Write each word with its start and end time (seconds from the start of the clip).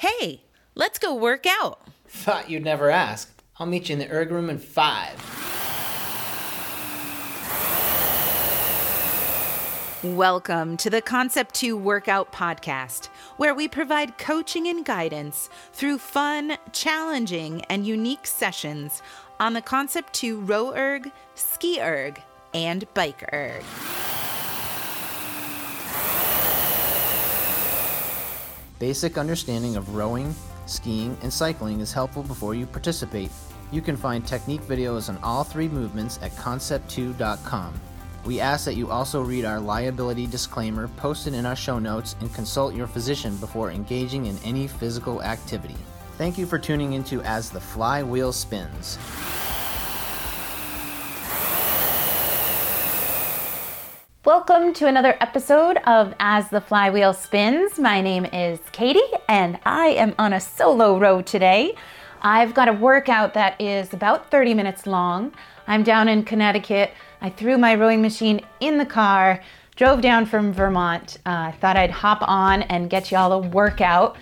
Hey, 0.00 0.44
let's 0.76 1.00
go 1.00 1.12
work 1.12 1.44
out. 1.44 1.80
Thought 2.06 2.48
you'd 2.48 2.62
never 2.62 2.88
ask. 2.88 3.42
I'll 3.58 3.66
meet 3.66 3.88
you 3.88 3.94
in 3.94 3.98
the 3.98 4.08
erg 4.08 4.30
room 4.30 4.48
in 4.48 4.60
five. 4.60 5.18
Welcome 10.04 10.76
to 10.76 10.88
the 10.88 11.02
Concept 11.02 11.52
2 11.56 11.76
Workout 11.76 12.32
Podcast, 12.32 13.06
where 13.38 13.56
we 13.56 13.66
provide 13.66 14.18
coaching 14.18 14.68
and 14.68 14.84
guidance 14.84 15.50
through 15.72 15.98
fun, 15.98 16.56
challenging, 16.70 17.64
and 17.64 17.84
unique 17.84 18.28
sessions 18.28 19.02
on 19.40 19.52
the 19.52 19.62
Concept 19.62 20.12
2 20.12 20.42
row 20.42 20.72
erg, 20.76 21.10
ski 21.34 21.80
erg, 21.80 22.22
and 22.54 22.86
bike 22.94 23.28
erg. 23.32 23.64
Basic 28.78 29.18
understanding 29.18 29.76
of 29.76 29.96
rowing, 29.96 30.34
skiing, 30.66 31.16
and 31.22 31.32
cycling 31.32 31.80
is 31.80 31.92
helpful 31.92 32.22
before 32.22 32.54
you 32.54 32.64
participate. 32.64 33.30
You 33.72 33.82
can 33.82 33.96
find 33.96 34.24
technique 34.24 34.62
videos 34.62 35.08
on 35.08 35.18
all 35.22 35.42
three 35.42 35.68
movements 35.68 36.18
at 36.22 36.30
concept2.com. 36.36 37.74
We 38.24 38.40
ask 38.40 38.64
that 38.64 38.76
you 38.76 38.90
also 38.90 39.20
read 39.22 39.44
our 39.44 39.58
liability 39.58 40.26
disclaimer 40.26 40.86
posted 40.88 41.34
in 41.34 41.44
our 41.44 41.56
show 41.56 41.78
notes 41.78 42.14
and 42.20 42.32
consult 42.32 42.74
your 42.74 42.86
physician 42.86 43.36
before 43.38 43.70
engaging 43.70 44.26
in 44.26 44.38
any 44.44 44.68
physical 44.68 45.22
activity. 45.22 45.76
Thank 46.16 46.38
you 46.38 46.46
for 46.46 46.58
tuning 46.58 46.92
into 46.92 47.20
As 47.22 47.50
the 47.50 47.60
Flywheel 47.60 48.32
Spins. 48.32 48.98
Welcome 54.24 54.72
to 54.74 54.88
another 54.88 55.16
episode 55.20 55.76
of 55.86 56.12
As 56.18 56.50
the 56.50 56.60
Flywheel 56.60 57.14
Spins. 57.14 57.78
My 57.78 58.00
name 58.00 58.24
is 58.26 58.58
Katie 58.72 59.00
and 59.28 59.60
I 59.64 59.90
am 59.90 60.16
on 60.18 60.32
a 60.32 60.40
solo 60.40 60.98
row 60.98 61.22
today. 61.22 61.76
I've 62.20 62.52
got 62.52 62.66
a 62.66 62.72
workout 62.72 63.32
that 63.34 63.58
is 63.60 63.94
about 63.94 64.28
30 64.28 64.54
minutes 64.54 64.88
long. 64.88 65.32
I'm 65.68 65.84
down 65.84 66.08
in 66.08 66.24
Connecticut. 66.24 66.90
I 67.20 67.30
threw 67.30 67.58
my 67.58 67.76
rowing 67.76 68.02
machine 68.02 68.40
in 68.58 68.76
the 68.76 68.84
car, 68.84 69.40
drove 69.76 70.00
down 70.00 70.26
from 70.26 70.52
Vermont. 70.52 71.18
Uh, 71.24 71.30
I 71.30 71.54
thought 71.60 71.76
I'd 71.76 71.92
hop 71.92 72.18
on 72.22 72.62
and 72.62 72.90
get 72.90 73.12
y'all 73.12 73.32
a 73.32 73.38
workout. 73.38 74.16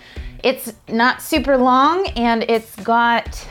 It's 0.45 0.75
not 0.89 1.23
super 1.23 1.57
long 1.57 2.07
and 2.09 2.43
it's 2.51 2.77
got 2.77 3.49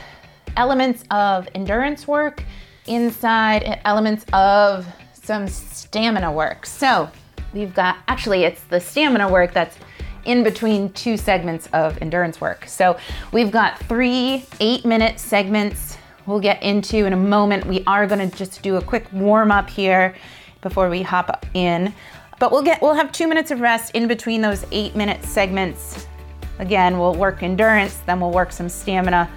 elements 0.56 1.02
of 1.10 1.48
endurance 1.56 2.06
work 2.06 2.44
inside, 2.86 3.80
elements 3.84 4.24
of 4.32 4.86
some 5.26 5.48
stamina 5.48 6.30
work. 6.30 6.64
So 6.64 7.10
we've 7.52 7.74
got, 7.74 7.98
actually, 8.06 8.44
it's 8.44 8.62
the 8.64 8.80
stamina 8.80 9.28
work 9.28 9.52
that's 9.52 9.76
in 10.24 10.42
between 10.42 10.92
two 10.92 11.16
segments 11.16 11.68
of 11.72 12.00
endurance 12.00 12.40
work. 12.40 12.66
So 12.66 12.98
we've 13.32 13.50
got 13.50 13.78
three 13.80 14.44
eight 14.60 14.84
minute 14.84 15.20
segments 15.20 15.98
we'll 16.26 16.40
get 16.40 16.62
into 16.62 17.06
in 17.06 17.12
a 17.12 17.16
moment. 17.16 17.64
We 17.66 17.82
are 17.86 18.06
gonna 18.06 18.26
just 18.26 18.62
do 18.62 18.76
a 18.76 18.82
quick 18.82 19.06
warm 19.12 19.50
up 19.50 19.70
here 19.70 20.14
before 20.60 20.90
we 20.90 21.02
hop 21.02 21.46
in. 21.54 21.94
But 22.38 22.52
we'll 22.52 22.62
get 22.62 22.82
we'll 22.82 22.94
have 22.94 23.12
two 23.12 23.28
minutes 23.28 23.50
of 23.50 23.60
rest 23.60 23.94
in 23.94 24.08
between 24.08 24.42
those 24.42 24.66
eight 24.72 24.94
minute 24.94 25.24
segments. 25.24 26.06
Again, 26.58 26.98
we'll 26.98 27.14
work 27.14 27.42
endurance, 27.42 27.96
then 28.06 28.20
we'll 28.20 28.32
work 28.32 28.50
some 28.50 28.68
stamina, 28.68 29.30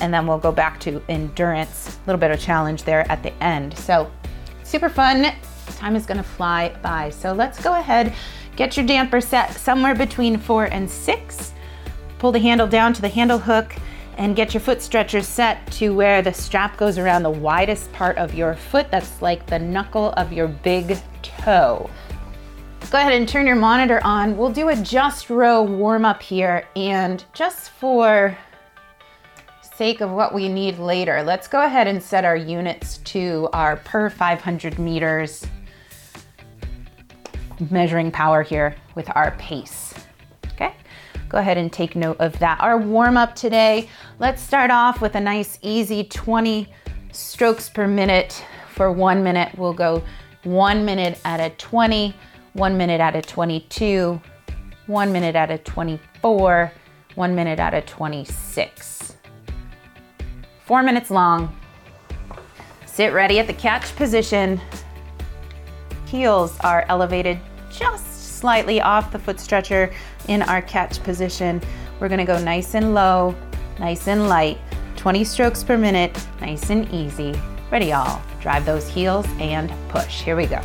and 0.00 0.12
then 0.12 0.26
we'll 0.26 0.38
go 0.38 0.52
back 0.52 0.78
to 0.80 1.02
endurance. 1.08 1.96
A 1.96 2.06
little 2.06 2.20
bit 2.20 2.30
of 2.30 2.38
challenge 2.38 2.84
there 2.84 3.10
at 3.10 3.22
the 3.22 3.32
end. 3.42 3.76
So 3.76 4.10
super 4.66 4.88
fun. 4.88 5.32
Time 5.76 5.96
is 5.96 6.06
gonna 6.06 6.22
fly 6.22 6.74
by. 6.82 7.10
So 7.10 7.32
let's 7.32 7.62
go 7.62 7.78
ahead, 7.78 8.12
get 8.56 8.76
your 8.76 8.86
damper 8.86 9.20
set 9.20 9.54
somewhere 9.54 9.94
between 9.94 10.38
four 10.38 10.64
and 10.64 10.90
six. 10.90 11.52
Pull 12.18 12.32
the 12.32 12.38
handle 12.38 12.66
down 12.66 12.92
to 12.94 13.02
the 13.02 13.08
handle 13.08 13.38
hook 13.38 13.74
and 14.16 14.34
get 14.34 14.54
your 14.54 14.60
foot 14.60 14.80
stretchers 14.80 15.26
set 15.26 15.70
to 15.72 15.94
where 15.94 16.22
the 16.22 16.32
strap 16.32 16.76
goes 16.76 16.98
around 16.98 17.22
the 17.22 17.30
widest 17.30 17.92
part 17.92 18.16
of 18.16 18.34
your 18.34 18.54
foot. 18.54 18.90
That's 18.90 19.20
like 19.20 19.46
the 19.46 19.58
knuckle 19.58 20.12
of 20.12 20.32
your 20.32 20.48
big 20.48 20.98
toe. 21.22 21.90
Go 22.90 22.98
ahead 22.98 23.12
and 23.12 23.28
turn 23.28 23.46
your 23.46 23.56
monitor 23.56 24.00
on. 24.04 24.36
We'll 24.36 24.52
do 24.52 24.68
a 24.68 24.76
just 24.76 25.28
row 25.28 25.62
warm 25.62 26.04
up 26.04 26.22
here 26.22 26.66
and 26.76 27.24
just 27.34 27.70
for 27.70 28.38
sake 29.76 30.00
of 30.00 30.10
what 30.10 30.32
we 30.32 30.48
need 30.48 30.78
later, 30.78 31.22
let's 31.22 31.48
go 31.48 31.62
ahead 31.64 31.86
and 31.86 32.02
set 32.02 32.24
our 32.24 32.36
units 32.36 32.98
to 32.98 33.48
our 33.52 33.76
per 33.76 34.08
500 34.08 34.78
meters 34.78 35.46
measuring 37.70 38.10
power 38.10 38.42
here 38.42 38.74
with 38.94 39.08
our 39.14 39.32
pace. 39.32 39.92
Okay, 40.52 40.74
go 41.28 41.38
ahead 41.38 41.58
and 41.58 41.70
take 41.70 41.94
note 41.94 42.16
of 42.20 42.38
that. 42.38 42.58
Our 42.60 42.78
warm 42.78 43.18
up 43.18 43.34
today, 43.34 43.88
let's 44.18 44.40
start 44.40 44.70
off 44.70 45.02
with 45.02 45.14
a 45.14 45.20
nice 45.20 45.58
easy 45.60 46.04
20 46.04 46.68
strokes 47.12 47.68
per 47.68 47.86
minute 47.86 48.44
for 48.70 48.90
one 48.90 49.22
minute. 49.22 49.56
We'll 49.58 49.74
go 49.74 50.02
one 50.44 50.86
minute 50.86 51.18
at 51.24 51.40
a 51.40 51.54
20, 51.56 52.14
one 52.54 52.78
minute 52.78 53.00
at 53.00 53.14
a 53.14 53.20
22, 53.20 54.20
one 54.86 55.12
minute 55.12 55.36
at 55.36 55.50
a 55.50 55.58
24, 55.58 56.72
one 57.14 57.34
minute 57.34 57.58
at 57.58 57.74
a 57.74 57.82
26. 57.82 59.16
Four 60.66 60.82
minutes 60.82 61.12
long. 61.12 61.54
Sit 62.86 63.12
ready 63.12 63.38
at 63.38 63.46
the 63.46 63.52
catch 63.52 63.94
position. 63.94 64.60
Heels 66.06 66.58
are 66.64 66.84
elevated 66.88 67.38
just 67.70 68.38
slightly 68.40 68.80
off 68.80 69.12
the 69.12 69.18
foot 69.18 69.38
stretcher 69.38 69.92
in 70.26 70.42
our 70.42 70.60
catch 70.60 71.00
position. 71.04 71.62
We're 72.00 72.08
gonna 72.08 72.24
go 72.24 72.42
nice 72.42 72.74
and 72.74 72.94
low, 72.94 73.36
nice 73.78 74.08
and 74.08 74.28
light, 74.28 74.58
20 74.96 75.22
strokes 75.22 75.62
per 75.62 75.78
minute, 75.78 76.18
nice 76.40 76.68
and 76.68 76.92
easy. 76.92 77.40
Ready, 77.70 77.86
y'all? 77.86 78.20
Drive 78.40 78.66
those 78.66 78.88
heels 78.88 79.26
and 79.38 79.72
push. 79.88 80.22
Here 80.22 80.34
we 80.34 80.46
go. 80.46 80.60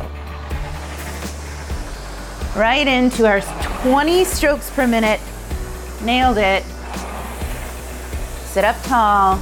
Right 2.56 2.88
into 2.88 3.24
our 3.24 3.40
20 3.82 4.24
strokes 4.24 4.68
per 4.70 4.88
minute. 4.88 5.20
Nailed 6.02 6.38
it. 6.38 6.64
Sit 8.46 8.64
up 8.64 8.82
tall. 8.82 9.40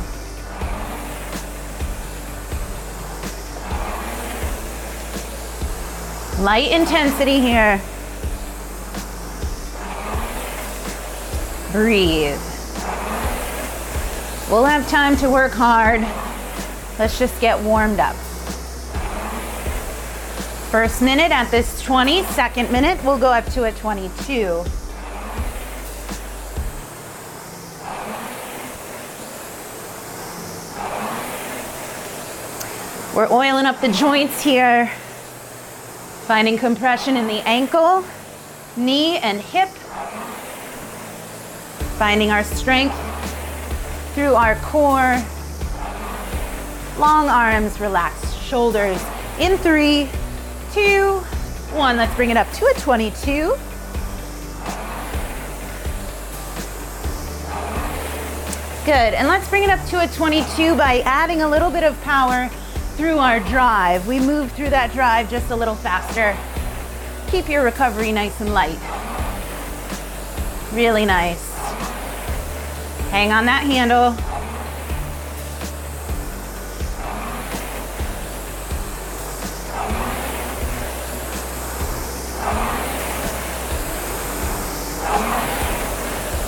Light 6.41 6.73
intensity 6.73 7.39
here. 7.39 7.79
Breathe. 11.71 12.41
We'll 14.51 14.65
have 14.65 14.89
time 14.89 15.17
to 15.19 15.29
work 15.29 15.53
hard. 15.53 16.01
Let's 16.99 17.19
just 17.19 17.39
get 17.43 17.63
warmed 17.63 18.01
up. 18.01 18.17
First 20.71 21.03
minute 21.03 21.31
at 21.31 21.51
this 21.51 21.83
20, 21.83 22.23
second 22.25 22.73
minute, 22.73 23.05
we'll 23.05 23.19
go 23.19 23.29
up 23.29 23.45
to 23.53 23.65
a 23.65 23.73
22. 23.73 24.65
We're 33.15 33.31
oiling 33.31 33.67
up 33.67 33.81
the 33.83 33.93
joints 33.93 34.41
here, 34.43 34.91
finding 36.31 36.57
compression 36.57 37.17
in 37.17 37.27
the 37.27 37.41
ankle, 37.45 38.05
knee, 38.77 39.19
and 39.19 39.41
hip, 39.41 39.69
finding 41.99 42.31
our 42.31 42.45
strength 42.45 42.95
through 44.15 44.33
our 44.35 44.55
core, 44.61 45.21
long 47.01 47.29
arms, 47.29 47.81
relaxed 47.81 48.41
shoulders. 48.45 49.05
In 49.41 49.59
three, 49.59 50.09
two, 50.73 51.15
one. 51.73 51.97
Let's 51.97 52.15
bring 52.15 52.31
it 52.31 52.37
up 52.37 52.49
to 52.53 52.67
a 52.67 52.75
22. 52.75 53.57
Good, 58.85 59.15
and 59.15 59.27
let's 59.27 59.49
bring 59.49 59.65
it 59.65 59.71
up 59.71 59.85
to 59.87 60.05
a 60.05 60.07
22 60.07 60.77
by 60.77 61.01
adding 61.01 61.43
a 61.43 61.49
little 61.49 61.73
bit 61.73 61.83
of 61.83 62.01
power 62.03 62.49
through 63.01 63.17
our 63.17 63.41
drive. 63.41 64.07
We 64.07 64.21
move 64.21 64.53
through 64.53 64.69
that 64.69 64.93
drive 64.93 65.31
just 65.31 65.51
a 65.51 65.57
little 65.57 65.75
faster. 65.75 66.37
Keep 67.31 67.49
your 67.49 67.65
recovery 67.65 68.13
nice 68.13 68.43
and 68.43 68.53
light. 68.53 68.79
Really 70.75 71.07
nice. 71.07 71.49
Hang 73.09 73.33
on 73.33 73.47
that 73.47 73.65
handle. 73.65 74.15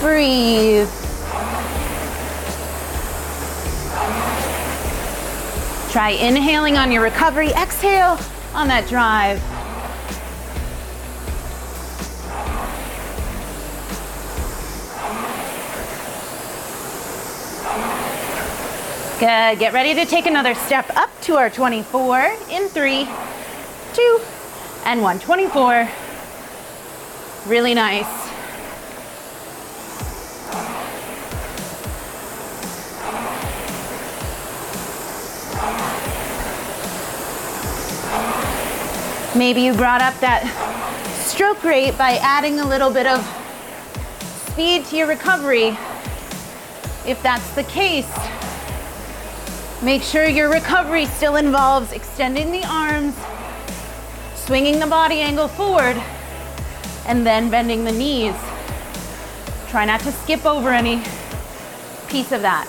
Breathe. 0.03 1.02
Try 5.93 6.13
inhaling 6.13 6.79
on 6.79 6.91
your 6.91 7.03
recovery, 7.03 7.51
exhale 7.51 8.19
on 8.55 8.67
that 8.69 8.89
drive. 8.89 9.39
Good. 19.21 19.59
Get 19.59 19.75
ready 19.75 19.93
to 19.95 20.07
take 20.07 20.25
another 20.25 20.55
step 20.55 20.89
up 20.97 21.11
to 21.25 21.37
our 21.37 21.51
24 21.51 22.39
in 22.49 22.69
three, 22.69 23.07
two, 23.93 24.21
and 24.87 25.03
one. 25.03 25.19
24. 25.21 25.87
Really 27.47 27.75
nice. 27.75 28.22
Maybe 39.35 39.63
you 39.63 39.73
brought 39.73 40.03
up 40.03 40.19
that 40.21 40.45
stroke 41.27 41.65
rate 41.65 41.97
by 41.97 42.19
adding 42.21 42.61
a 42.61 42.69
little 42.69 42.91
bit 42.91 43.07
of 43.07 43.25
speed 44.47 44.85
to 44.87 44.97
your 44.97 45.07
recovery. 45.07 45.69
If 47.07 47.19
that's 47.23 47.55
the 47.55 47.65
case, 47.65 48.11
make 49.83 50.03
sure 50.03 50.27
your 50.27 50.51
recovery 50.51 51.07
still 51.07 51.37
involves 51.37 51.93
extending 51.93 52.53
the 52.53 52.63
arms, 52.67 53.15
swinging 54.35 54.79
the 54.79 54.87
body 54.87 55.21
angle 55.21 55.49
forward, 55.49 55.97
and 57.07 57.27
then 57.27 57.49
bending 57.49 57.85
the 57.85 57.93
knees. 57.93 58.35
Try 59.69 59.87
not 59.87 60.01
to 60.01 60.13
skip 60.13 60.45
over 60.45 60.69
any 60.69 61.03
piece 62.09 62.33
of 62.33 62.43
that. 62.43 62.69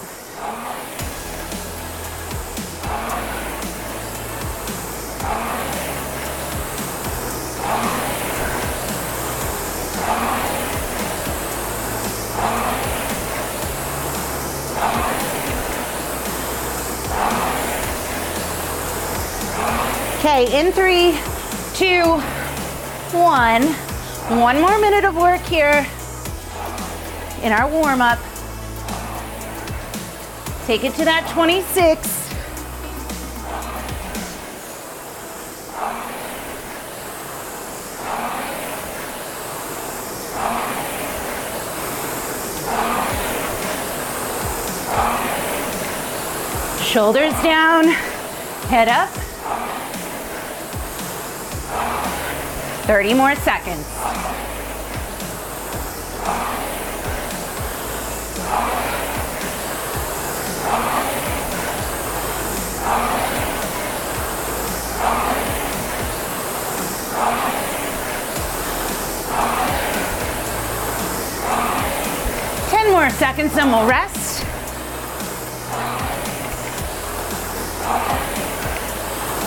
Okay, 20.26 20.58
in 20.58 20.72
three, 20.72 21.20
two, 21.74 22.02
one. 23.12 23.62
One 24.40 24.62
more 24.62 24.80
minute 24.80 25.04
of 25.04 25.18
work 25.18 25.42
here 25.42 25.86
in 27.42 27.52
our 27.52 27.70
warm 27.70 28.00
up. 28.02 28.20
Take 30.66 30.86
it 30.86 30.94
to 30.94 31.04
that 31.04 31.30
26. 31.34 32.08
Shoulders 46.82 47.34
down, 47.44 47.90
head 48.70 48.88
up. 48.88 49.10
30 52.84 53.14
more 53.14 53.34
seconds. 53.36 53.88
Ten 72.70 72.92
more 72.92 73.10
seconds, 73.12 73.54
then 73.56 73.72
we'll 73.72 73.86
rest. 73.88 74.44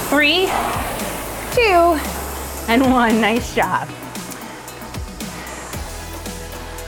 Three, 0.09 0.47
two, 1.53 2.16
and 2.69 2.83
one. 2.91 3.21
Nice 3.21 3.55
job. 3.55 3.89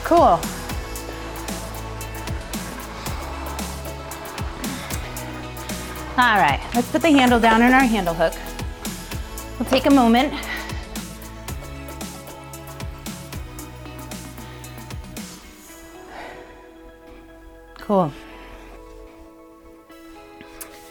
Cool. 0.04 0.40
All 6.18 6.36
right, 6.36 6.60
let's 6.74 6.90
put 6.90 7.02
the 7.02 7.10
handle 7.10 7.38
down 7.38 7.62
in 7.62 7.72
our 7.72 7.84
handle 7.84 8.14
hook. 8.14 8.34
We'll 9.58 9.68
take 9.68 9.86
a 9.86 9.90
moment. 9.90 10.34
Cool. 17.76 18.12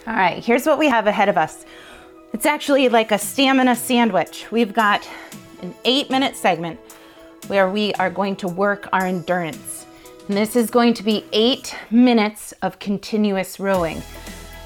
All 0.06 0.14
right, 0.14 0.42
here's 0.42 0.64
what 0.64 0.78
we 0.78 0.88
have 0.88 1.06
ahead 1.06 1.28
of 1.28 1.36
us. 1.36 1.66
It's 2.38 2.46
actually 2.46 2.88
like 2.88 3.10
a 3.10 3.18
stamina 3.18 3.74
sandwich. 3.74 4.46
We've 4.52 4.72
got 4.72 5.04
an 5.60 5.74
eight 5.84 6.08
minute 6.08 6.36
segment 6.36 6.78
where 7.48 7.68
we 7.68 7.92
are 7.94 8.10
going 8.10 8.36
to 8.36 8.46
work 8.46 8.88
our 8.92 9.06
endurance. 9.06 9.86
And 10.28 10.36
this 10.36 10.54
is 10.54 10.70
going 10.70 10.94
to 10.94 11.02
be 11.02 11.24
eight 11.32 11.74
minutes 11.90 12.54
of 12.62 12.78
continuous 12.78 13.58
rowing. 13.58 14.00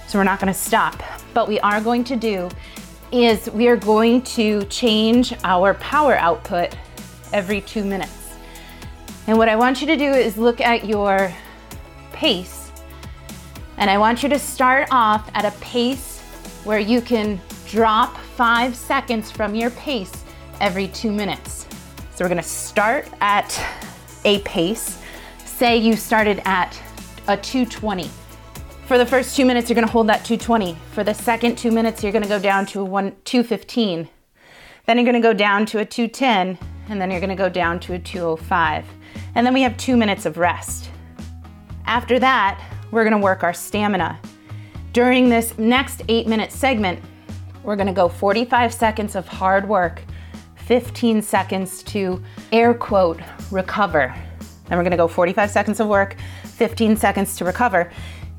So 0.07 0.19
we're 0.19 0.25
not 0.25 0.39
gonna 0.39 0.53
stop. 0.53 1.03
But 1.33 1.49
we 1.49 1.59
are 1.61 1.81
going 1.81 2.05
to 2.05 2.15
do 2.15 2.51
is 3.11 3.49
we 3.53 3.69
are 3.69 3.77
going 3.79 4.21
to 4.37 4.65
change 4.67 5.33
our 5.43 5.73
power 5.73 6.19
output 6.19 6.77
every 7.33 7.63
two 7.63 7.85
minutes. 7.85 8.35
And 9.27 9.39
what 9.39 9.49
I 9.49 9.57
want 9.57 9.81
you 9.81 9.87
to 9.87 9.97
do 9.97 10.11
is 10.11 10.37
look 10.37 10.61
at 10.61 10.85
your 10.85 11.33
pace. 12.13 12.71
And 13.79 13.89
I 13.89 13.97
want 13.97 14.23
you 14.23 14.29
to 14.29 14.39
start 14.39 14.89
off 14.91 15.31
at 15.33 15.47
a 15.47 15.59
pace 15.63 16.21
where 16.65 16.79
you 16.79 17.01
can 17.01 17.41
drop 17.73 18.19
five 18.19 18.77
seconds 18.77 19.31
from 19.31 19.55
your 19.55 19.71
pace 19.71 20.25
every 20.61 20.89
two 20.89 21.11
minutes. 21.11 21.67
So 22.15 22.23
we're 22.23 22.29
gonna 22.29 22.43
start 22.43 23.09
at 23.23 23.59
a 24.27 24.41
pace. 24.41 24.99
Say 25.47 25.79
you 25.79 25.97
started 25.97 26.43
at 26.45 26.79
a 27.29 27.37
220. 27.39 28.11
For 28.85 28.99
the 28.99 29.07
first 29.07 29.35
two 29.35 29.47
minutes, 29.47 29.71
you're 29.71 29.75
gonna 29.75 29.87
hold 29.87 30.07
that 30.09 30.23
220. 30.23 30.77
For 30.93 31.03
the 31.03 31.15
second 31.15 31.57
two 31.57 31.71
minutes, 31.71 32.03
you're 32.03 32.13
gonna 32.13 32.29
go 32.29 32.39
down 32.39 32.67
to 32.67 32.81
a 32.81 32.85
one, 32.85 33.17
215. 33.25 34.07
Then 34.85 34.99
you're 34.99 35.07
gonna 35.07 35.21
go 35.23 35.33
down 35.33 35.65
to 35.67 35.79
a 35.79 35.85
210, 35.87 36.59
and 36.91 37.01
then 37.01 37.11
you're 37.11 37.23
gonna 37.23 37.35
go 37.35 37.49
down 37.49 37.81
to 37.81 37.95
a 37.95 37.99
205. 37.99 38.85
And 39.35 39.47
then 39.47 39.55
we 39.55 39.63
have 39.63 39.79
two 39.79 39.97
minutes 39.97 40.27
of 40.27 40.37
rest. 40.37 40.91
After 41.87 42.19
that, 42.19 42.63
we're 42.91 43.05
gonna 43.05 43.17
work 43.17 43.43
our 43.43 43.55
stamina. 43.55 44.21
During 44.93 45.31
this 45.31 45.57
next 45.57 46.03
eight 46.09 46.27
minute 46.27 46.53
segment, 46.53 47.03
we're 47.63 47.77
gonna 47.77 47.93
go 47.93 48.09
45 48.09 48.73
seconds 48.73 49.15
of 49.15 49.29
hard 49.29 49.69
work, 49.69 50.03
15 50.57 51.23
seconds 51.23 51.83
to 51.85 52.23
air 52.51 52.75
quote 52.75 53.21
recover. 53.51 54.15
Then 54.69 54.79
we're 54.79 54.85
gonna 54.85 54.97
go 54.97 55.09
45 55.09 55.51
seconds 55.51 55.81
of 55.81 55.89
work, 55.89 56.17
15 56.45 56.97
seconds 56.97 57.37
to 57.37 57.45
recover. 57.45 57.91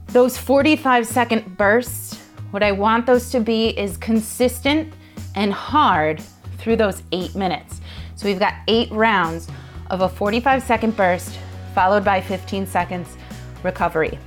Those 0.07 0.37
45 0.37 1.07
second 1.07 1.57
bursts, 1.57 2.19
what 2.51 2.63
I 2.63 2.71
want 2.71 3.05
those 3.05 3.29
to 3.31 3.39
be 3.39 3.69
is 3.69 3.97
consistent 3.97 4.93
and 5.35 5.51
hard 5.51 6.21
through 6.57 6.75
those 6.75 7.03
eight 7.11 7.35
minutes. 7.35 7.81
So 8.15 8.27
we've 8.27 8.39
got 8.39 8.53
eight 8.67 8.91
rounds 8.91 9.47
of 9.89 10.01
a 10.01 10.09
45 10.09 10.63
second 10.63 10.95
burst, 10.95 11.37
followed 11.73 12.05
by 12.05 12.21
15 12.21 12.67
seconds 12.67 13.17
recovery. 13.63 14.19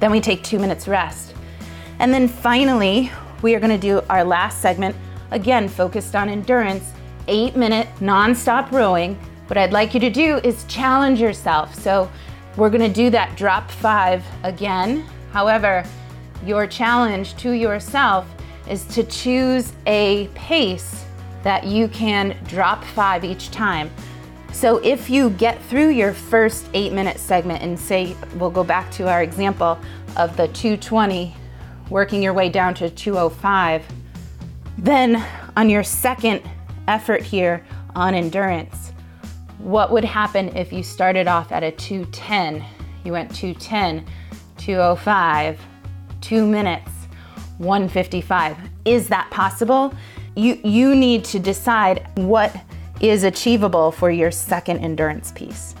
Then 0.00 0.10
we 0.10 0.20
take 0.20 0.42
two 0.42 0.58
minutes 0.58 0.88
rest. 0.88 1.34
And 1.98 2.12
then 2.12 2.28
finally, 2.28 3.10
we 3.42 3.54
are 3.54 3.60
gonna 3.60 3.78
do 3.78 4.02
our 4.08 4.24
last 4.24 4.60
segment, 4.60 4.96
again, 5.30 5.68
focused 5.68 6.14
on 6.14 6.28
endurance, 6.28 6.92
eight 7.28 7.56
minute 7.56 7.88
nonstop 8.00 8.70
rowing. 8.72 9.14
What 9.46 9.56
I'd 9.56 9.72
like 9.72 9.94
you 9.94 10.00
to 10.00 10.10
do 10.10 10.38
is 10.38 10.64
challenge 10.64 11.20
yourself. 11.20 11.74
So 11.74 12.10
we're 12.56 12.70
gonna 12.70 12.88
do 12.88 13.10
that 13.10 13.36
drop 13.36 13.70
five 13.70 14.24
again. 14.42 15.06
However, 15.32 15.84
your 16.44 16.66
challenge 16.66 17.36
to 17.36 17.52
yourself 17.52 18.26
is 18.68 18.84
to 18.86 19.02
choose 19.04 19.72
a 19.86 20.28
pace 20.34 21.04
that 21.42 21.64
you 21.64 21.88
can 21.88 22.36
drop 22.46 22.84
five 22.84 23.24
each 23.24 23.50
time. 23.50 23.90
So 24.52 24.78
if 24.78 25.08
you 25.08 25.30
get 25.30 25.62
through 25.64 25.90
your 25.90 26.12
first 26.12 26.68
eight 26.74 26.92
minute 26.92 27.18
segment 27.18 27.62
and 27.62 27.78
say, 27.78 28.16
we'll 28.36 28.50
go 28.50 28.64
back 28.64 28.90
to 28.92 29.08
our 29.08 29.22
example 29.22 29.78
of 30.16 30.36
the 30.36 30.48
220, 30.48 31.34
working 31.90 32.22
your 32.22 32.32
way 32.32 32.48
down 32.48 32.74
to 32.74 32.90
205, 32.90 33.84
then 34.76 35.24
on 35.56 35.68
your 35.70 35.82
second 35.82 36.42
effort 36.86 37.22
here 37.22 37.64
on 37.94 38.14
endurance, 38.14 38.92
what 39.58 39.90
would 39.90 40.04
happen 40.04 40.56
if 40.56 40.72
you 40.72 40.82
started 40.82 41.26
off 41.26 41.50
at 41.52 41.62
a 41.62 41.72
210? 41.72 42.64
You 43.04 43.12
went 43.12 43.34
210, 43.34 44.06
205, 44.56 45.60
two 46.20 46.46
minutes, 46.46 46.90
155. 47.58 48.56
Is 48.84 49.08
that 49.08 49.28
possible? 49.30 49.92
You, 50.36 50.60
you 50.62 50.94
need 50.94 51.24
to 51.26 51.38
decide 51.38 52.06
what 52.16 52.54
is 53.00 53.24
achievable 53.24 53.90
for 53.90 54.10
your 54.10 54.30
second 54.30 54.78
endurance 54.78 55.32
piece. 55.32 55.74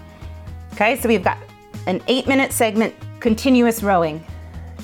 Okay, 0.74 0.96
so 0.96 1.08
we've 1.08 1.24
got 1.24 1.38
an 1.86 2.02
eight 2.08 2.26
minute 2.26 2.52
segment, 2.52 2.94
continuous 3.20 3.82
rowing, 3.82 4.24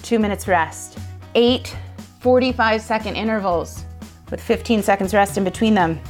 two 0.02 0.18
minutes 0.18 0.48
rest. 0.48 0.98
Eight 1.34 1.76
45 2.20 2.80
second 2.80 3.16
intervals 3.16 3.84
with 4.30 4.40
15 4.40 4.82
seconds 4.82 5.12
rest 5.12 5.36
in 5.36 5.44
between 5.44 5.74
them, 5.74 6.00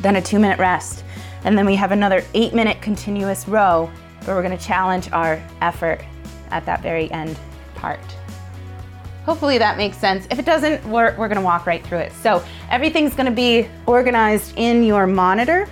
then 0.00 0.16
a 0.16 0.22
two 0.22 0.38
minute 0.38 0.58
rest. 0.58 1.04
And 1.44 1.56
then 1.56 1.64
we 1.64 1.74
have 1.76 1.90
another 1.90 2.22
eight 2.34 2.54
minute 2.54 2.80
continuous 2.82 3.48
row 3.48 3.90
where 4.24 4.36
we're 4.36 4.42
gonna 4.42 4.58
challenge 4.58 5.10
our 5.12 5.42
effort 5.60 6.04
at 6.50 6.66
that 6.66 6.82
very 6.82 7.10
end 7.10 7.38
part. 7.74 8.00
Hopefully 9.24 9.56
that 9.58 9.76
makes 9.76 9.96
sense. 9.96 10.26
If 10.30 10.38
it 10.38 10.44
doesn't, 10.44 10.84
we're, 10.86 11.16
we're 11.16 11.28
gonna 11.28 11.40
walk 11.40 11.66
right 11.66 11.84
through 11.86 11.98
it. 11.98 12.12
So 12.12 12.44
everything's 12.70 13.14
gonna 13.14 13.30
be 13.30 13.68
organized 13.86 14.54
in 14.56 14.82
your 14.82 15.06
monitor. 15.06 15.68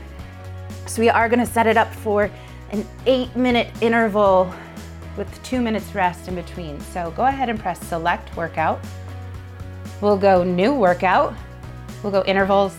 So 0.87 1.03
we 1.03 1.09
are 1.09 1.29
gonna 1.29 1.47
set 1.47 1.67
it 1.67 1.77
up 1.77 1.93
for 1.93 2.31
an 2.71 2.87
eight 3.07 3.35
minute 3.37 3.69
interval 3.83 4.53
with 5.17 5.43
two 5.43 5.61
minutes 5.61 5.95
rest 5.95 6.29
in 6.29 6.35
between. 6.35 6.81
So 6.81 7.13
go 7.17 7.27
ahead 7.27 7.49
and 7.49 7.59
press 7.59 7.81
select 7.87 8.37
workout. 8.37 8.81
We'll 10.01 10.17
go 10.17 10.43
new 10.43 10.75
workout. 10.75 11.35
We'll 12.03 12.13
go 12.13 12.25
intervals 12.25 12.77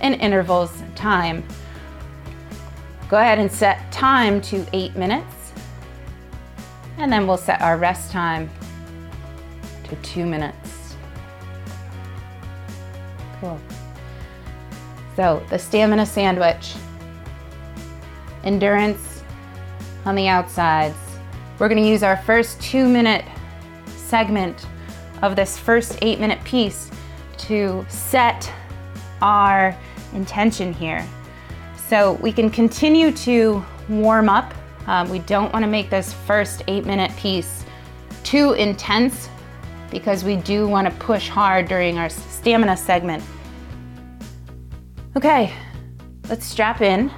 and 0.00 0.14
intervals 0.14 0.82
time. 0.94 1.44
Go 3.08 3.18
ahead 3.18 3.38
and 3.38 3.50
set 3.50 3.90
time 3.92 4.40
to 4.42 4.66
eight 4.72 4.96
minutes. 4.96 5.52
And 6.98 7.12
then 7.12 7.26
we'll 7.26 7.36
set 7.36 7.60
our 7.60 7.76
rest 7.76 8.10
time 8.10 8.50
to 9.84 9.96
two 9.96 10.24
minutes. 10.24 10.96
Cool. 13.40 13.60
So 15.14 15.42
the 15.50 15.58
stamina 15.58 16.06
sandwich, 16.06 16.74
endurance 18.44 19.22
on 20.04 20.14
the 20.14 20.28
outsides. 20.28 21.05
We're 21.58 21.68
gonna 21.68 21.80
use 21.86 22.02
our 22.02 22.16
first 22.16 22.60
two 22.60 22.88
minute 22.88 23.24
segment 23.86 24.66
of 25.22 25.36
this 25.36 25.58
first 25.58 25.98
eight 26.02 26.20
minute 26.20 26.42
piece 26.44 26.90
to 27.38 27.84
set 27.88 28.52
our 29.22 29.76
intention 30.12 30.72
here. 30.72 31.06
So 31.88 32.14
we 32.14 32.32
can 32.32 32.50
continue 32.50 33.12
to 33.12 33.64
warm 33.88 34.28
up. 34.28 34.52
Um, 34.86 35.08
we 35.08 35.20
don't 35.20 35.52
wanna 35.52 35.66
make 35.66 35.90
this 35.90 36.12
first 36.12 36.62
eight 36.68 36.84
minute 36.84 37.14
piece 37.16 37.64
too 38.22 38.52
intense 38.52 39.28
because 39.90 40.24
we 40.24 40.36
do 40.36 40.66
want 40.66 40.86
to 40.88 40.94
push 40.98 41.28
hard 41.28 41.68
during 41.68 41.96
our 41.96 42.08
stamina 42.08 42.76
segment. 42.76 43.22
Okay, 45.16 45.52
let's 46.28 46.44
strap 46.44 46.80
in. 46.80 47.10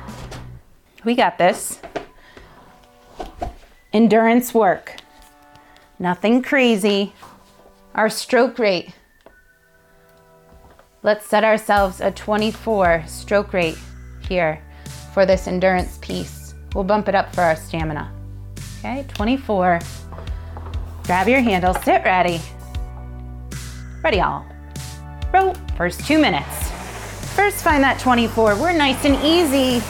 We 1.05 1.15
got 1.15 1.39
this. 1.39 1.81
Endurance 3.93 4.53
work. 4.53 4.97
Nothing 5.99 6.43
crazy. 6.43 7.15
Our 7.95 8.11
stroke 8.11 8.59
rate. 8.59 8.93
Let's 11.03 11.27
set 11.27 11.43
ourselves 11.43 12.03
a 12.03 12.11
24 12.11 13.05
stroke 13.07 13.55
rate 13.55 13.79
here 14.29 14.63
for 15.15 15.25
this 15.25 15.47
endurance 15.47 15.97
piece. 16.03 16.55
We'll 16.75 16.85
bump 16.85 17.09
it 17.09 17.15
up 17.15 17.35
for 17.35 17.41
our 17.41 17.57
stamina. 17.57 18.13
Okay, 18.81 19.07
24. 19.09 19.81
Grab 21.05 21.27
your 21.27 21.41
handle, 21.41 21.73
sit 21.73 22.05
ready. 22.05 22.43
Ready 24.05 24.21
all. 24.21 24.45
Row, 25.33 25.55
first 25.79 26.07
two 26.07 26.19
minutes. 26.19 26.71
First 27.35 27.65
find 27.65 27.83
that 27.83 27.99
24. 28.01 28.57
We're 28.57 28.75
nice 28.75 29.03
and 29.07 29.17
easy. 29.25 29.83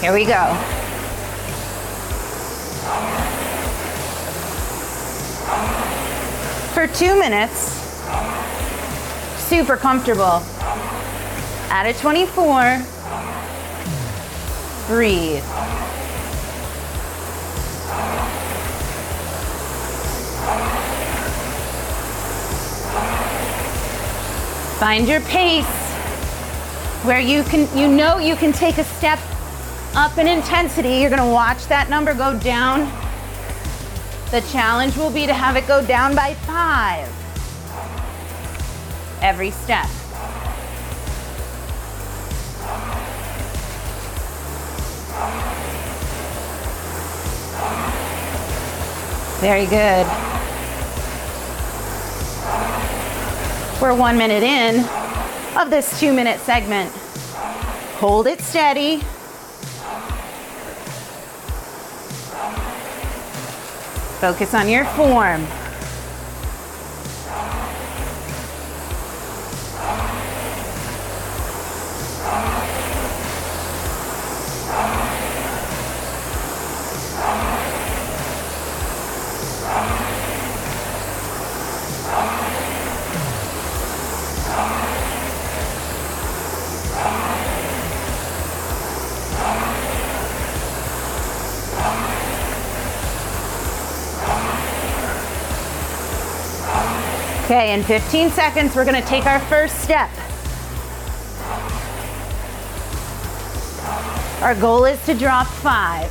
Here 0.00 0.14
we 0.14 0.24
go. 0.24 0.54
For 6.72 6.86
two 6.86 7.18
minutes, 7.18 7.74
super 9.46 9.76
comfortable. 9.76 10.42
At 11.68 11.84
a 11.84 11.92
24, 11.92 12.82
breathe. 14.86 15.44
Find 24.78 25.06
your 25.06 25.20
pace 25.20 25.66
where 27.04 27.20
you 27.20 27.42
can 27.42 27.68
you 27.76 27.86
know 27.86 28.16
you 28.16 28.34
can 28.34 28.52
take 28.52 28.78
a 28.78 28.84
step 28.84 29.18
up 29.94 30.18
in 30.18 30.26
intensity. 30.26 30.96
You're 30.96 31.10
to 31.22 31.32
watch 31.32 31.66
that 31.66 31.90
number 31.90 32.14
go 32.14 32.38
down. 32.38 32.90
The 34.30 34.40
challenge 34.52 34.96
will 34.96 35.10
be 35.10 35.26
to 35.26 35.34
have 35.34 35.56
it 35.56 35.66
go 35.66 35.84
down 35.84 36.14
by 36.14 36.34
5 36.34 37.08
every 39.22 39.50
step. 39.50 39.86
Very 49.40 49.64
good. 49.66 50.06
We're 53.80 53.94
one 53.94 54.18
minute 54.18 54.42
in 54.42 54.80
of 55.58 55.70
this 55.70 55.98
two 55.98 56.12
minute 56.12 56.38
segment. 56.40 56.92
Hold 57.96 58.26
it 58.26 58.40
steady. 58.42 59.02
Focus 64.20 64.52
on 64.52 64.68
your 64.68 64.84
form. 64.84 65.46
Okay, 97.50 97.74
in 97.74 97.82
15 97.82 98.30
seconds, 98.30 98.76
we're 98.76 98.84
gonna 98.84 99.02
take 99.02 99.26
our 99.26 99.40
first 99.40 99.80
step. 99.80 100.08
Our 104.40 104.54
goal 104.54 104.84
is 104.84 105.04
to 105.06 105.14
drop 105.14 105.48
five. 105.48 106.08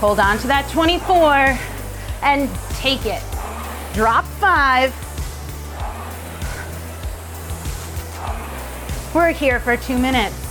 Hold 0.00 0.18
on 0.18 0.38
to 0.38 0.48
that 0.48 0.68
24 0.72 1.56
and 2.24 2.50
take 2.70 3.06
it. 3.06 3.22
Drop 3.94 4.24
five. 4.40 4.92
We're 9.14 9.30
here 9.30 9.60
for 9.60 9.76
two 9.76 9.96
minutes. 9.96 10.47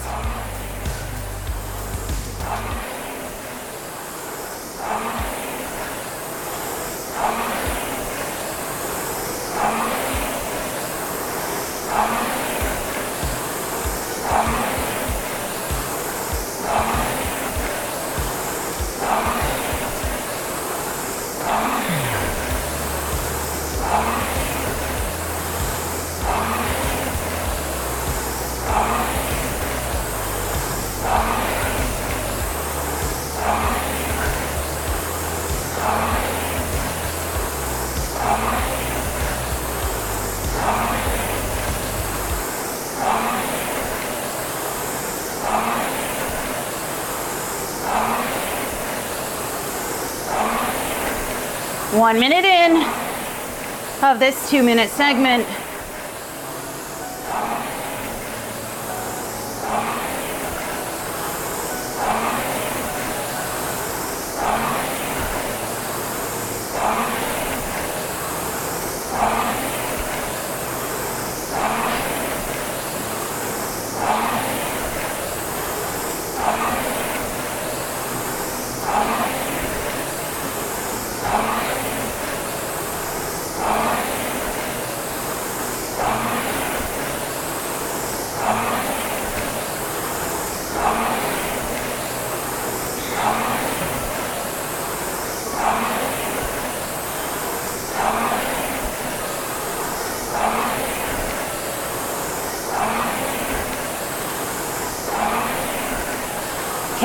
One 51.98 52.20
minute 52.20 52.46
in 52.46 52.76
of 54.04 54.20
this 54.20 54.52
two 54.52 54.62
minute 54.62 54.92
segment. 54.92 55.48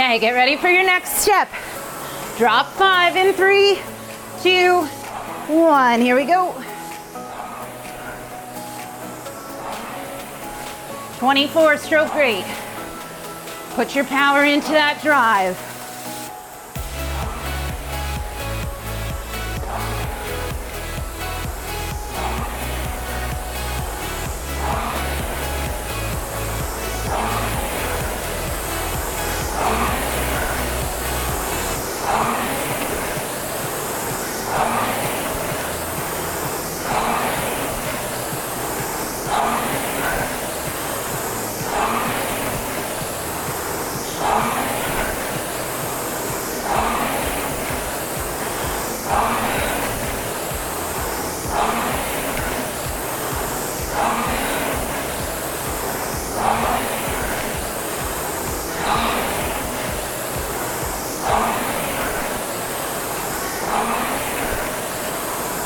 Okay, 0.03 0.19
get 0.19 0.33
ready 0.33 0.57
for 0.57 0.69
your 0.69 0.83
next 0.83 1.19
step. 1.19 1.49
Drop 2.37 2.67
five 2.73 3.15
in 3.15 3.33
three, 3.35 3.79
two, 4.43 4.81
one. 5.47 6.01
Here 6.01 6.17
we 6.17 6.25
go. 6.25 6.53
24 11.19 11.79
stroke 11.79 12.13
rate. 12.17 12.45
Put 13.75 13.95
your 13.95 14.05
power 14.07 14.45
into 14.45 14.73
that 14.73 14.99
drive. 15.05 15.72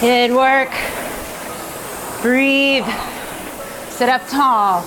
Good 0.06 0.30
work. 0.30 0.70
Breathe. 2.22 2.86
Sit 3.88 4.08
up 4.08 4.22
tall. 4.28 4.82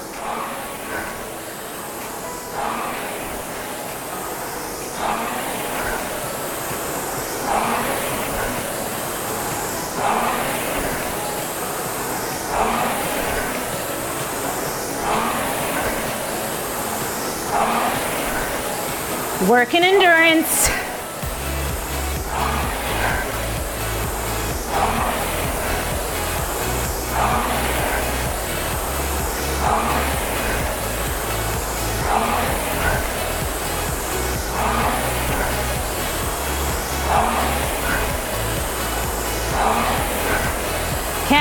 Work 19.50 19.50
Working 19.50 19.84
endurance. 19.84 20.89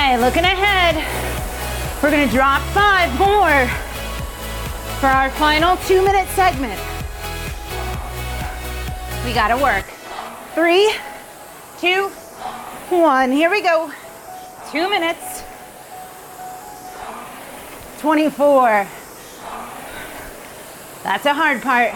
Okay, 0.09 0.17
looking 0.17 0.45
ahead. 0.45 0.97
We're 2.03 2.11
gonna 2.11 2.33
drop 2.33 2.63
five 2.73 3.11
more 3.19 3.67
for 5.01 5.07
our 5.07 5.29
final 5.29 5.77
two 5.87 6.03
minute 6.03 6.27
segment. 6.29 6.81
We 9.23 9.35
gotta 9.35 9.63
work. 9.63 9.85
Three, 10.55 10.91
two, 11.79 12.09
one. 12.89 13.31
Here 13.31 13.51
we 13.51 13.61
go. 13.61 13.93
Two 14.73 14.89
minutes. 14.89 15.43
24. 17.99 18.89
That's 21.03 21.27
a 21.27 21.35
hard 21.35 21.61
part. 21.61 21.93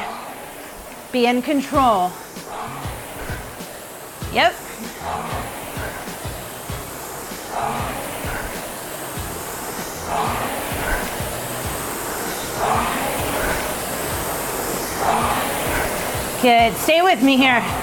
Be 1.12 1.24
in 1.24 1.40
control. 1.40 2.12
Yep. 4.34 4.61
Good. 16.42 16.74
Stay 16.74 17.02
with 17.02 17.22
me 17.22 17.36
here. 17.36 17.81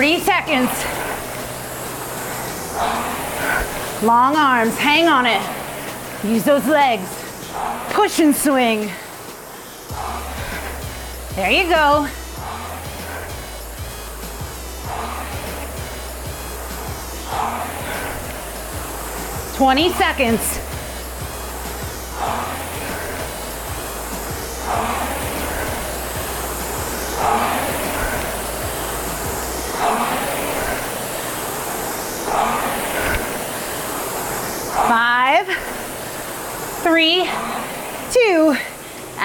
40 0.00 0.20
seconds. 0.20 0.70
Long 4.02 4.34
arms, 4.34 4.74
hang 4.78 5.08
on 5.08 5.26
it. 5.26 5.42
Use 6.24 6.42
those 6.42 6.66
legs. 6.66 7.06
Push 7.90 8.18
and 8.20 8.34
swing. 8.34 8.90
There 11.34 11.50
you 11.50 11.68
go. 11.68 12.08
Twenty 19.58 19.92
seconds. 19.92 20.59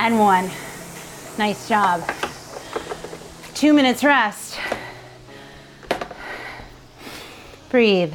And 0.05 0.19
one. 0.19 0.51
Nice 1.39 1.67
job. 1.67 2.07
Two 3.55 3.73
minutes 3.73 4.03
rest. 4.03 4.59
Breathe. 7.71 8.13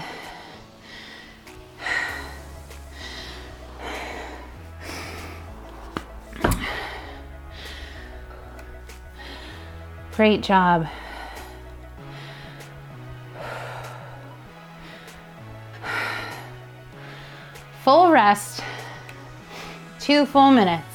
Great 10.13 10.43
job. 10.43 10.87
Full 17.83 18.13
rest, 18.13 18.63
two 19.99 20.25
full 20.25 20.53
minutes. 20.53 20.90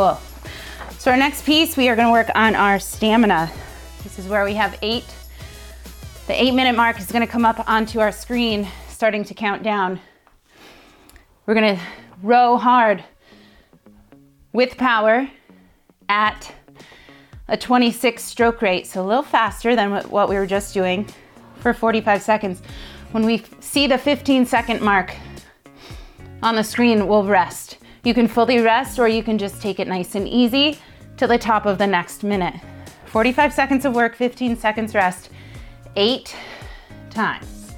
Cool. 0.00 0.18
So 0.98 1.10
our 1.10 1.16
next 1.18 1.44
piece, 1.44 1.76
we 1.76 1.90
are 1.90 1.94
gonna 1.94 2.10
work 2.10 2.30
on 2.34 2.54
our 2.54 2.78
stamina. 2.78 3.52
This 4.02 4.18
is 4.18 4.26
where 4.26 4.46
we 4.46 4.54
have 4.54 4.78
eight. 4.80 5.04
The 6.26 6.42
eight 6.42 6.54
minute 6.54 6.74
mark 6.74 6.98
is 6.98 7.12
gonna 7.12 7.26
come 7.26 7.44
up 7.44 7.68
onto 7.68 8.00
our 8.00 8.10
screen, 8.10 8.66
starting 8.88 9.24
to 9.24 9.34
count 9.34 9.62
down. 9.62 10.00
We're 11.44 11.52
gonna 11.52 11.78
row 12.22 12.56
hard 12.56 13.04
with 14.54 14.78
power 14.78 15.28
at 16.08 16.50
a 17.48 17.58
26 17.58 18.24
stroke 18.24 18.62
rate, 18.62 18.86
so 18.86 19.04
a 19.04 19.06
little 19.06 19.22
faster 19.22 19.76
than 19.76 19.92
what 20.08 20.30
we 20.30 20.36
were 20.36 20.46
just 20.46 20.72
doing 20.72 21.06
for 21.58 21.74
45 21.74 22.22
seconds. 22.22 22.62
When 23.10 23.26
we 23.26 23.42
see 23.60 23.86
the 23.86 23.98
15 23.98 24.46
second 24.46 24.80
mark 24.80 25.14
on 26.42 26.54
the 26.54 26.64
screen, 26.64 27.06
we'll 27.06 27.24
rest. 27.24 27.76
You 28.02 28.14
can 28.14 28.28
fully 28.28 28.60
rest 28.60 28.98
or 28.98 29.08
you 29.08 29.22
can 29.22 29.36
just 29.36 29.60
take 29.60 29.78
it 29.78 29.86
nice 29.86 30.14
and 30.14 30.26
easy 30.26 30.78
to 31.18 31.26
the 31.26 31.36
top 31.36 31.66
of 31.66 31.76
the 31.76 31.86
next 31.86 32.24
minute. 32.24 32.54
45 33.06 33.52
seconds 33.52 33.84
of 33.84 33.94
work, 33.94 34.14
15 34.14 34.56
seconds 34.56 34.94
rest, 34.94 35.30
eight 35.96 36.34
times. 37.10 37.74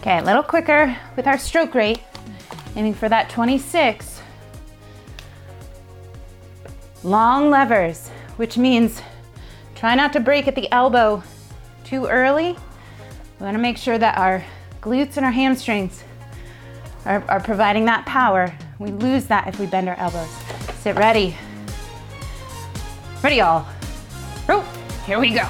Okay, 0.00 0.18
a 0.18 0.22
little 0.24 0.42
quicker 0.42 0.96
with 1.14 1.26
our 1.26 1.38
stroke 1.38 1.74
rate, 1.74 2.00
aiming 2.74 2.94
for 2.94 3.08
that 3.08 3.28
26. 3.28 4.09
Long 7.02 7.50
levers, 7.50 8.08
which 8.36 8.58
means 8.58 9.00
try 9.74 9.94
not 9.94 10.12
to 10.12 10.20
break 10.20 10.46
at 10.48 10.54
the 10.54 10.70
elbow 10.72 11.22
too 11.84 12.06
early. 12.06 12.56
We 13.38 13.46
wanna 13.46 13.58
make 13.58 13.76
sure 13.76 13.98
that 13.98 14.18
our 14.18 14.44
glutes 14.80 15.16
and 15.16 15.24
our 15.24 15.32
hamstrings 15.32 16.04
are, 17.04 17.24
are 17.28 17.40
providing 17.40 17.86
that 17.86 18.04
power. 18.06 18.52
We 18.78 18.90
lose 18.90 19.26
that 19.26 19.46
if 19.48 19.58
we 19.58 19.66
bend 19.66 19.88
our 19.88 19.96
elbows. 19.96 20.30
Sit 20.80 20.96
ready. 20.96 21.36
Ready, 23.22 23.36
y'all. 23.36 23.66
Here 25.10 25.18
we 25.18 25.30
go. 25.30 25.48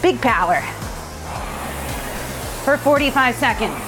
Big 0.00 0.18
power 0.22 0.62
for 2.64 2.78
45 2.78 3.34
seconds. 3.34 3.78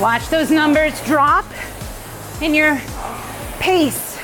Watch 0.00 0.28
those 0.28 0.50
numbers 0.50 1.00
drop 1.04 1.44
in 2.42 2.54
your 2.54 2.80
pace. 3.58 4.18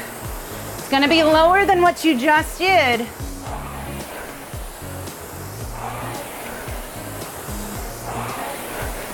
It's 0.78 0.88
gonna 0.88 1.08
be 1.08 1.22
lower 1.22 1.66
than 1.66 1.82
what 1.82 2.04
you 2.04 2.18
just 2.18 2.58
did. 2.58 3.06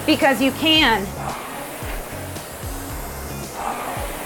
Because 0.07 0.41
you 0.41 0.53
can. 0.53 1.07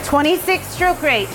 26 0.05 0.67
stroke 0.67 1.03
rate. 1.03 1.29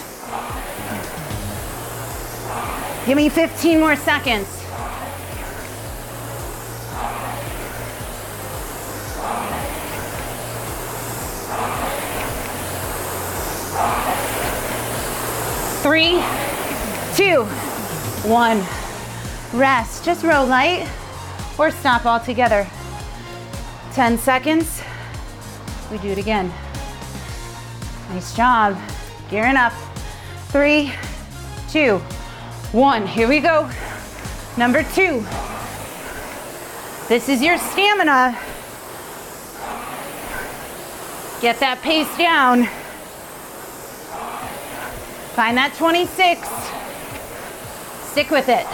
Give 3.06 3.18
me 3.18 3.30
15 3.30 3.80
more 3.80 3.96
seconds. 3.96 4.61
Three, 15.82 16.22
two, 17.15 17.44
one. 18.30 18.63
Rest. 19.52 20.06
Just 20.06 20.24
row 20.24 20.46
light 20.46 20.88
or 21.58 21.72
stop 21.72 22.06
altogether. 22.06 22.67
10 23.94 24.20
seconds. 24.20 24.84
We 25.91 25.98
do 25.98 26.10
it 26.10 26.20
again. 26.20 26.54
Nice 28.10 28.36
job. 28.36 28.78
Gearing 29.32 29.58
up. 29.58 29.74
Three, 30.50 30.94
two, 31.70 31.98
one. 32.74 33.08
Here 33.08 33.28
we 33.28 33.39
go. 33.39 33.67
Number 34.58 34.84
two. 34.84 35.26
This 37.08 37.28
is 37.28 37.41
your 37.41 37.58
stamina. 37.58 38.38
Get 41.41 41.60
that 41.60 41.80
pace 41.82 42.15
down. 42.20 42.70
Find 45.36 45.58
that 45.58 45.74
26. 45.76 46.48
Stick 48.12 48.30
with 48.32 48.50
it. 48.50 48.67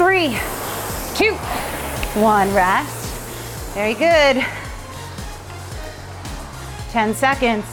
Three, 0.00 0.30
two, 1.14 1.34
one. 2.18 2.54
Rest. 2.54 3.74
Very 3.74 3.92
good. 3.92 4.42
10 6.88 7.14
seconds. 7.14 7.66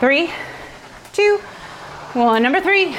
Three, 0.00 0.30
two, 1.12 1.42
one. 2.14 2.42
Number 2.42 2.62
three. 2.62 2.96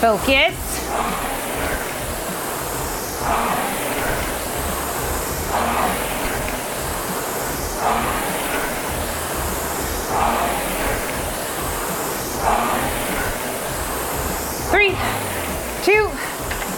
Focus. 0.00 0.54
Three, 14.70 14.94
two, 15.82 16.08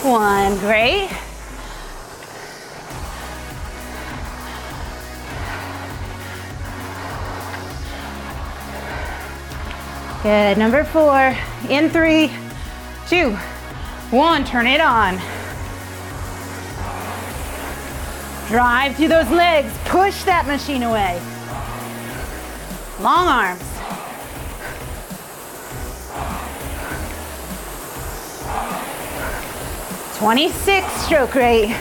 one. 0.09 0.57
Great. 0.59 1.11
Good. 10.23 10.57
Number 10.59 10.85
four. 10.85 11.37
In 11.69 11.91
three, 11.91 12.31
two, 13.09 13.31
one, 14.11 14.45
turn 14.45 14.67
it 14.67 14.81
on. 14.81 15.17
Drive 18.49 18.97
through 18.97 19.09
those 19.09 19.31
legs, 19.31 19.73
push 19.87 20.25
that 20.25 20.47
machine 20.47 20.83
away. 20.83 21.21
Long 23.01 23.29
arms. 23.29 23.63
Twenty-six 30.19 30.87
stroke 31.05 31.35
rate. 31.35 31.77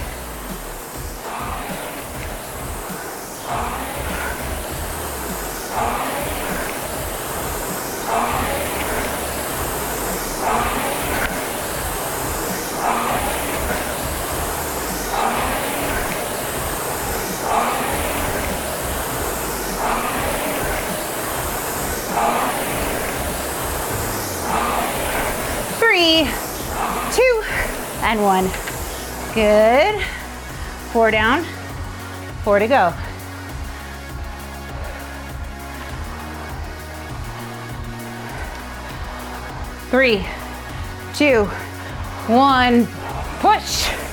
Good. 29.37 30.01
Four 30.91 31.11
down, 31.11 31.43
four 32.43 32.57
to 32.57 32.67
go. 32.67 32.91
Three, 39.91 40.25
two, 41.13 41.43
one, 42.25 42.87
push. 43.39 44.06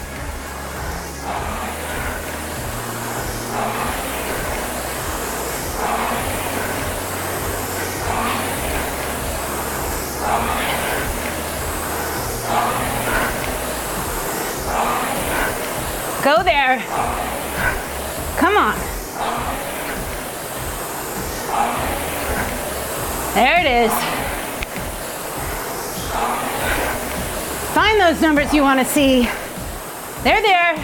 There 23.35 23.59
it 23.59 23.67
is. 23.67 23.93
Find 27.75 28.01
those 28.01 28.23
numbers 28.23 28.55
you 28.55 28.63
want 28.63 28.79
to 28.79 28.87
see. 28.87 29.29
They're 30.23 30.41
there. 30.41 30.77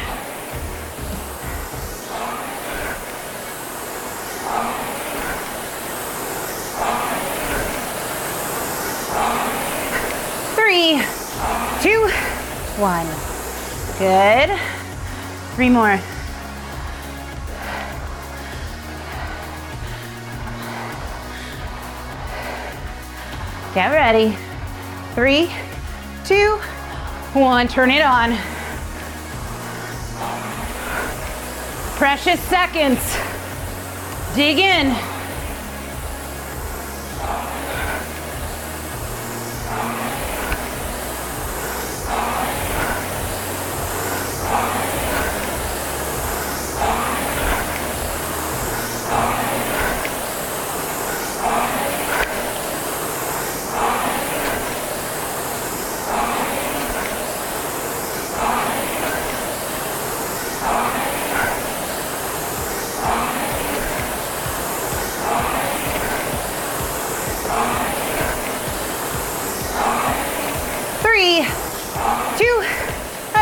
Three, 10.56 11.00
two, 11.80 12.08
one. 12.80 13.06
Good. 14.00 14.58
Three 15.54 15.68
more. 15.68 16.00
Get 23.74 23.90
ready. 23.90 24.36
Three, 25.14 25.48
two, 26.24 26.56
one. 27.34 27.68
Turn 27.68 27.92
it 27.92 28.02
on. 28.02 28.36
Precious 31.96 32.40
seconds. 32.40 32.98
Dig 34.34 34.58
in. 34.58 35.09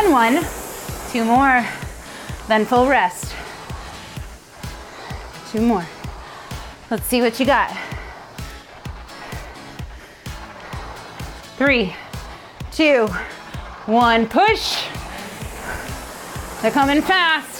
One. 0.09 0.45
Two 1.11 1.23
more, 1.23 1.65
then 2.47 2.65
full 2.65 2.87
rest. 2.87 3.33
Two 5.51 5.61
more. 5.61 5.85
Let's 6.91 7.05
see 7.05 7.21
what 7.21 7.39
you 7.39 7.45
got. 7.45 7.75
Three, 11.57 11.95
two, 12.71 13.07
one, 13.85 14.27
push. 14.27 14.83
They're 16.61 16.71
coming 16.71 17.01
fast. 17.01 17.58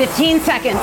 Fifteen 0.00 0.40
seconds. 0.40 0.80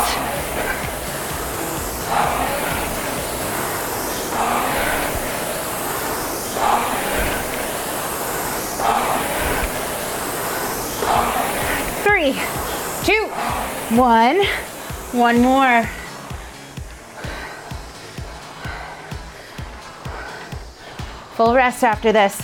Three, 12.04 12.34
two, 13.04 13.26
one. 13.96 14.46
One 15.14 15.42
more. 15.42 15.90
Full 21.34 21.56
rest 21.56 21.84
after 21.84 22.12
this. 22.12 22.40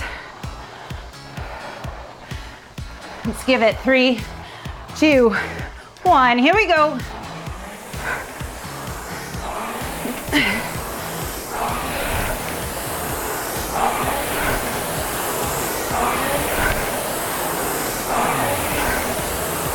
Let's 3.24 3.44
give 3.44 3.62
it 3.62 3.78
three, 3.78 4.18
two, 4.96 5.36
one. 6.04 6.38
Here 6.38 6.54
we 6.54 6.66
go. 6.66 6.98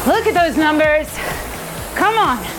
Look 0.08 0.28
at 0.28 0.34
those 0.34 0.58
numbers. 0.58 1.08
Come 1.96 2.18
on. 2.18 2.59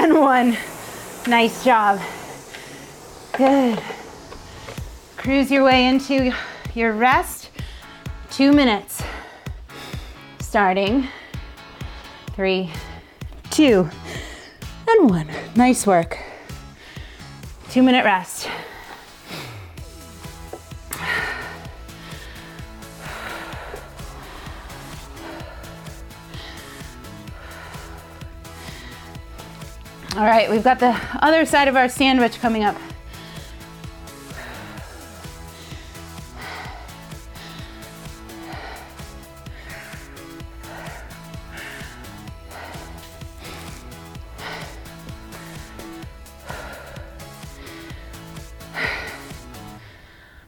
And 0.00 0.14
one. 0.18 0.56
Nice 1.26 1.62
job. 1.62 2.00
Good. 3.36 3.78
Cruise 5.18 5.50
your 5.50 5.62
way 5.62 5.86
into 5.88 6.32
your 6.74 6.92
rest. 6.92 7.50
Two 8.30 8.52
minutes. 8.52 9.02
Starting. 10.40 11.06
Three, 12.32 12.70
two, 13.50 13.90
and 14.88 15.10
one. 15.10 15.28
Nice 15.54 15.86
work. 15.86 16.18
Two 17.68 17.82
minute 17.82 18.04
rest. 18.04 18.48
All 30.20 30.26
right, 30.26 30.50
we've 30.50 30.62
got 30.62 30.78
the 30.78 30.94
other 31.22 31.46
side 31.46 31.66
of 31.66 31.76
our 31.76 31.88
sandwich 31.88 32.38
coming 32.40 32.62
up. 32.62 32.76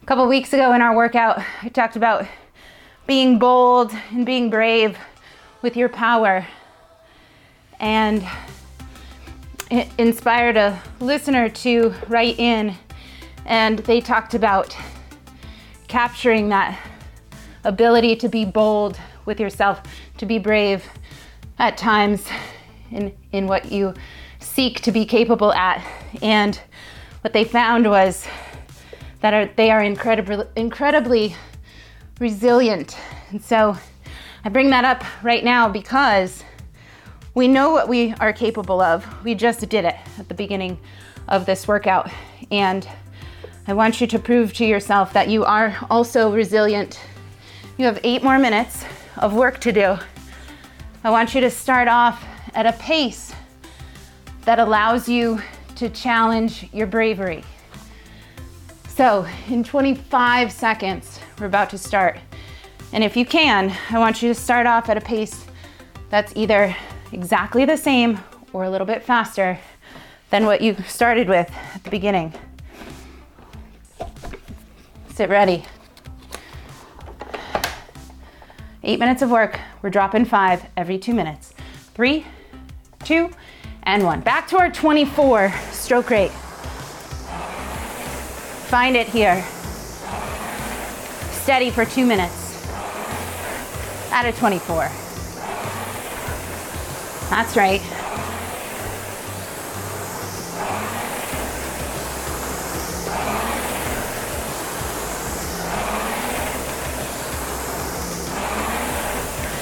A 0.02 0.04
couple 0.04 0.28
weeks 0.28 0.52
ago 0.52 0.74
in 0.74 0.82
our 0.82 0.94
workout, 0.94 1.42
I 1.62 1.70
talked 1.70 1.96
about 1.96 2.26
being 3.06 3.38
bold 3.38 3.90
and 4.10 4.26
being 4.26 4.50
brave 4.50 4.98
with 5.62 5.78
your 5.78 5.88
power. 5.88 6.46
And 7.80 8.22
inspired 9.98 10.56
a 10.56 10.80
listener 11.00 11.48
to 11.48 11.94
write 12.08 12.38
in, 12.38 12.76
and 13.46 13.78
they 13.80 14.00
talked 14.00 14.34
about 14.34 14.76
capturing 15.88 16.48
that 16.50 16.78
ability 17.64 18.16
to 18.16 18.28
be 18.28 18.44
bold 18.44 18.98
with 19.24 19.40
yourself, 19.40 19.82
to 20.18 20.26
be 20.26 20.38
brave. 20.38 20.84
at 21.62 21.76
times 21.76 22.26
in, 22.90 23.12
in 23.30 23.46
what 23.46 23.70
you 23.70 23.94
seek 24.40 24.80
to 24.80 24.90
be 24.90 25.06
capable 25.06 25.52
at. 25.52 25.84
And 26.20 26.60
what 27.20 27.32
they 27.32 27.44
found 27.44 27.88
was 27.88 28.26
that 29.20 29.32
are, 29.32 29.46
they 29.54 29.70
are 29.70 29.82
incredibly, 29.82 30.44
incredibly 30.56 31.36
resilient. 32.18 32.96
And 33.30 33.40
so 33.42 33.76
I 34.44 34.48
bring 34.48 34.70
that 34.70 34.84
up 34.84 35.04
right 35.22 35.44
now 35.44 35.68
because 35.68 36.42
we 37.34 37.48
know 37.48 37.70
what 37.70 37.88
we 37.88 38.12
are 38.20 38.32
capable 38.32 38.80
of. 38.80 39.06
We 39.24 39.34
just 39.34 39.60
did 39.60 39.84
it 39.84 39.96
at 40.18 40.28
the 40.28 40.34
beginning 40.34 40.78
of 41.28 41.46
this 41.46 41.66
workout. 41.66 42.10
And 42.50 42.86
I 43.66 43.72
want 43.72 44.00
you 44.00 44.06
to 44.08 44.18
prove 44.18 44.52
to 44.54 44.66
yourself 44.66 45.14
that 45.14 45.28
you 45.28 45.44
are 45.44 45.76
also 45.88 46.32
resilient. 46.32 47.00
You 47.78 47.86
have 47.86 47.98
eight 48.04 48.22
more 48.22 48.38
minutes 48.38 48.84
of 49.16 49.32
work 49.32 49.60
to 49.60 49.72
do. 49.72 49.96
I 51.04 51.10
want 51.10 51.34
you 51.34 51.40
to 51.40 51.50
start 51.50 51.88
off 51.88 52.22
at 52.54 52.66
a 52.66 52.72
pace 52.74 53.32
that 54.44 54.58
allows 54.58 55.08
you 55.08 55.40
to 55.76 55.88
challenge 55.88 56.68
your 56.72 56.86
bravery. 56.86 57.44
So, 58.88 59.26
in 59.48 59.64
25 59.64 60.52
seconds, 60.52 61.18
we're 61.40 61.46
about 61.46 61.70
to 61.70 61.78
start. 61.78 62.18
And 62.92 63.02
if 63.02 63.16
you 63.16 63.24
can, 63.24 63.74
I 63.88 63.98
want 63.98 64.20
you 64.20 64.28
to 64.28 64.34
start 64.34 64.66
off 64.66 64.90
at 64.90 64.98
a 64.98 65.00
pace 65.00 65.46
that's 66.10 66.32
either 66.36 66.76
exactly 67.12 67.64
the 67.64 67.76
same 67.76 68.18
or 68.52 68.64
a 68.64 68.70
little 68.70 68.86
bit 68.86 69.02
faster 69.02 69.58
than 70.30 70.46
what 70.46 70.60
you 70.60 70.74
started 70.86 71.28
with 71.28 71.50
at 71.74 71.84
the 71.84 71.90
beginning. 71.90 72.32
Sit 75.14 75.28
ready. 75.28 75.64
Eight 78.82 78.98
minutes 78.98 79.22
of 79.22 79.30
work. 79.30 79.60
We're 79.82 79.90
dropping 79.90 80.24
five 80.24 80.66
every 80.76 80.98
two 80.98 81.14
minutes. 81.14 81.54
Three, 81.94 82.26
two, 83.04 83.30
and 83.82 84.04
one. 84.04 84.20
Back 84.22 84.48
to 84.48 84.58
our 84.58 84.70
24 84.70 85.52
stroke 85.70 86.10
rate. 86.10 86.32
Find 88.70 88.96
it 88.96 89.06
here. 89.06 89.44
Steady 91.32 91.70
for 91.70 91.84
two 91.84 92.06
minutes. 92.06 92.66
At 94.10 94.24
a 94.24 94.32
24. 94.32 94.90
That's 97.32 97.56
right. 97.56 97.80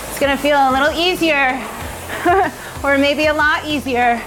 It's 0.09 0.19
gonna 0.19 0.37
feel 0.37 0.57
a 0.57 0.73
little 0.73 0.91
easier, 0.99 1.65
or 2.83 2.99
maybe 2.99 3.27
a 3.27 3.35
lot 3.35 3.65
easier 3.65 4.21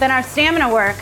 than 0.00 0.10
our 0.10 0.24
stamina 0.24 0.74
work. 0.74 0.96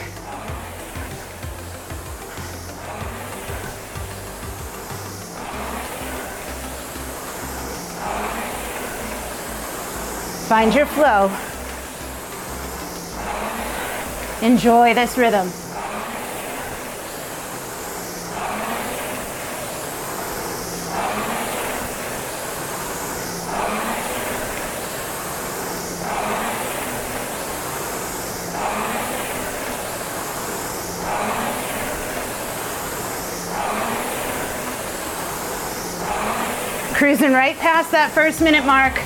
Find 10.53 10.75
your 10.75 10.85
flow. 10.85 11.31
Enjoy 14.47 14.93
this 14.93 15.17
rhythm. 15.17 15.49
Cruising 36.93 37.33
right 37.33 37.57
past 37.57 37.91
that 37.93 38.13
first 38.13 38.43
minute 38.43 38.67
mark. 38.67 39.01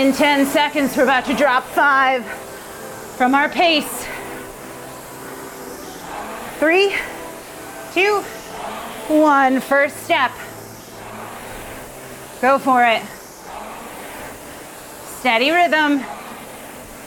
In 0.00 0.14
10 0.14 0.46
seconds, 0.46 0.96
we're 0.96 1.02
about 1.02 1.26
to 1.26 1.34
drop 1.34 1.62
five 1.62 2.24
from 3.18 3.34
our 3.34 3.50
pace. 3.50 4.06
Three, 6.58 6.94
two, 7.92 8.22
one. 9.14 9.60
First 9.60 9.98
step. 9.98 10.30
Go 12.40 12.58
for 12.58 12.82
it. 12.82 13.02
Steady 15.18 15.50
rhythm. 15.50 16.02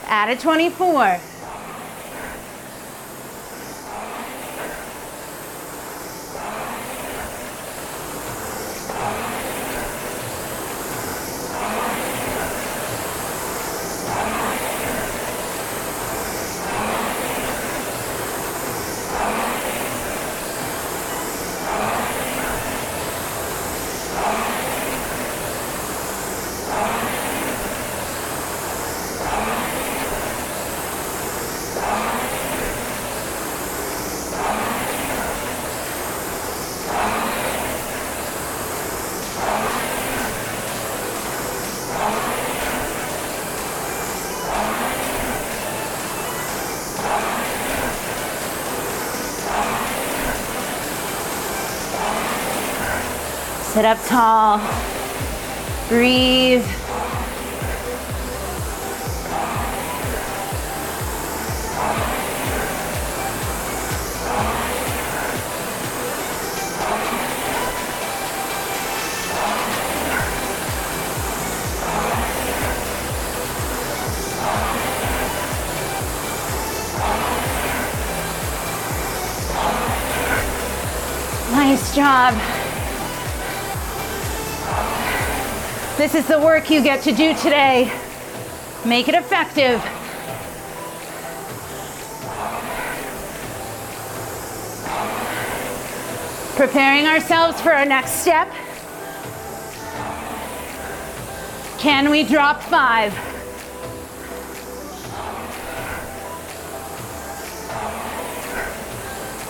At 0.06 0.30
a 0.30 0.40
24. 0.40 1.33
Sit 53.74 53.86
up 53.86 53.98
tall. 54.06 54.60
Breathe. 55.90 56.64
This 85.96 86.16
is 86.16 86.28
the 86.28 86.40
work 86.40 86.72
you 86.72 86.82
get 86.82 87.04
to 87.04 87.12
do 87.12 87.36
today. 87.36 87.94
Make 88.84 89.08
it 89.08 89.14
effective. 89.14 89.80
Preparing 96.56 97.06
ourselves 97.06 97.62
for 97.62 97.72
our 97.72 97.86
next 97.86 98.24
step. 98.24 98.52
Can 101.78 102.10
we 102.10 102.24
drop 102.24 102.64
five? 102.64 103.14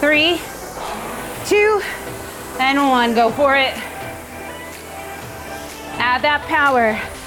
Three, 0.01 0.41
two, 1.45 1.81
and 2.59 2.79
one. 2.89 3.15
Go 3.15 3.31
for 3.31 3.55
it. 3.55 3.92
Add 6.13 6.21
that 6.21 6.43
power. 6.43 7.22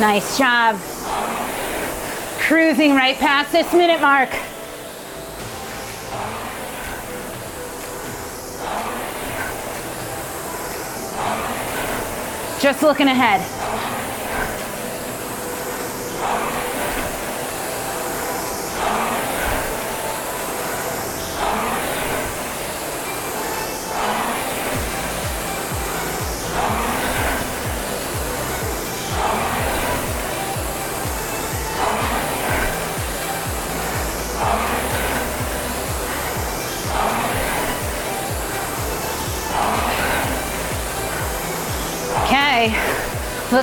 Nice 0.00 0.36
job. 0.36 0.76
Cruising 2.40 2.94
right 2.94 3.16
past 3.16 3.52
this 3.52 3.72
minute 3.72 4.00
mark. 4.00 4.28
Just 12.60 12.82
looking 12.82 13.06
ahead. 13.06 13.53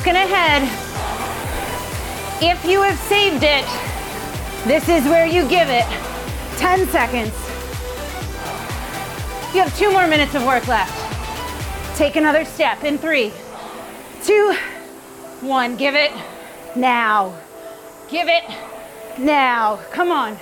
Looking 0.01 0.15
ahead. 0.15 0.63
If 2.41 2.65
you 2.65 2.81
have 2.81 2.97
saved 3.01 3.43
it, 3.43 3.63
this 4.65 4.89
is 4.89 5.03
where 5.05 5.27
you 5.27 5.47
give 5.47 5.69
it 5.69 5.85
10 6.57 6.87
seconds. 6.87 7.31
You 9.53 9.61
have 9.61 9.77
two 9.77 9.91
more 9.91 10.07
minutes 10.07 10.33
of 10.33 10.43
work 10.43 10.67
left. 10.67 10.91
Take 11.99 12.15
another 12.15 12.45
step 12.45 12.83
in 12.83 12.97
three, 12.97 13.31
two, 14.23 14.55
one. 15.41 15.75
Give 15.75 15.93
it 15.93 16.11
now. 16.75 17.35
Give 18.09 18.27
it 18.27 18.43
now. 19.19 19.75
Come 19.91 20.11
on. 20.11 20.35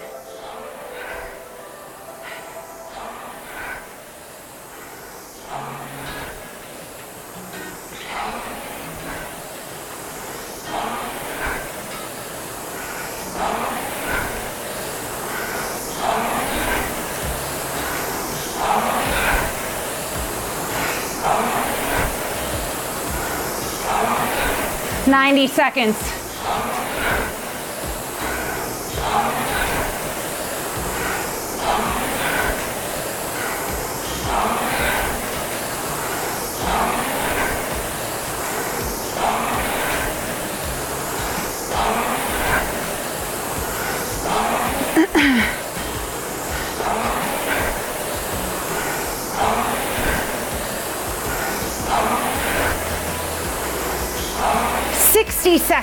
Ninety 25.09 25.47
seconds. 25.47 26.18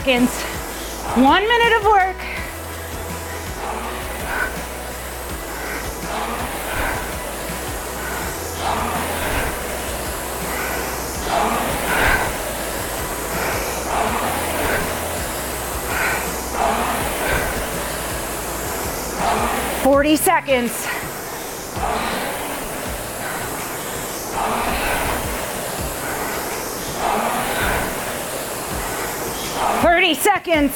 Seconds. 0.06 0.40
One 1.16 1.42
minute 1.48 1.72
of 1.78 1.84
work. 1.84 2.16
Forty 19.82 20.14
seconds. 20.14 20.85
Thirty 29.86 30.14
seconds. 30.14 30.72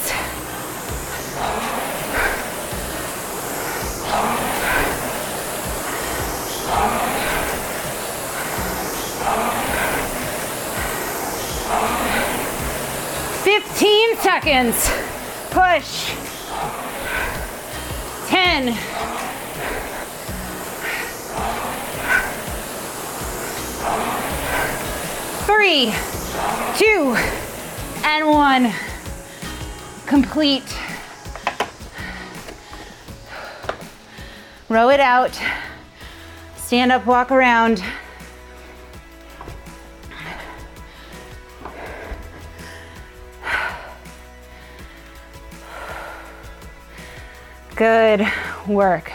Fifteen 13.43 14.15
seconds. 14.15 14.89
Push. 15.49 16.15
Ten. 18.29 18.73
Three, 25.45 25.93
two, 26.77 27.13
and 28.05 28.29
one. 28.29 28.73
Complete. 30.11 30.77
Row 34.67 34.89
it 34.89 34.99
out. 34.99 35.39
Stand 36.57 36.91
up, 36.91 37.05
walk 37.05 37.31
around. 37.31 37.81
Good 47.77 48.27
work. 48.67 49.13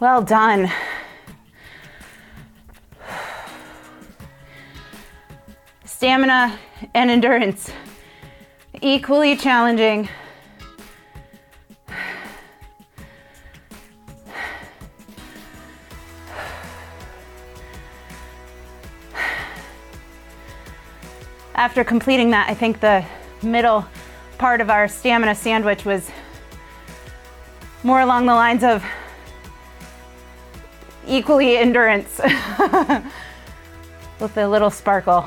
Well 0.00 0.22
done. 0.22 0.70
Stamina 5.84 6.58
and 6.94 7.10
endurance, 7.10 7.70
equally 8.80 9.36
challenging. 9.36 10.08
after 21.58 21.82
completing 21.82 22.30
that, 22.30 22.48
I 22.48 22.54
think 22.54 22.78
the 22.80 23.04
middle 23.42 23.84
part 24.38 24.60
of 24.60 24.70
our 24.70 24.86
stamina 24.86 25.34
sandwich 25.34 25.84
was 25.84 26.08
more 27.82 28.00
along 28.00 28.26
the 28.26 28.34
lines 28.34 28.62
of 28.62 28.84
equally 31.08 31.56
endurance 31.56 32.18
with 34.20 34.36
a 34.36 34.46
little 34.46 34.70
sparkle. 34.70 35.26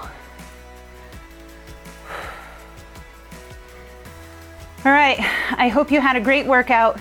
All 4.83 4.91
right, 4.91 5.19
I 5.57 5.67
hope 5.67 5.91
you 5.91 6.01
had 6.01 6.15
a 6.15 6.21
great 6.21 6.47
workout. 6.47 6.99